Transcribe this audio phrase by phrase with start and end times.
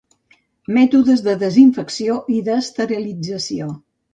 [0.77, 3.73] Mètodes de desinfecció i d'esterilització.